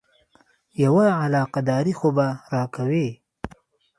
یوه 0.83 1.05
علاقه 1.23 1.61
داري 1.69 1.93
خو 1.99 2.09
به 2.15 2.27
راکوې. 2.53 3.07